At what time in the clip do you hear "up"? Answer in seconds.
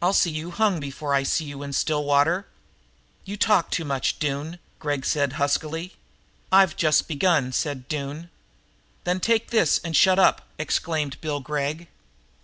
10.20-10.46